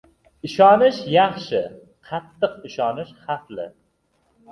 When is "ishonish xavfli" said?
2.71-3.67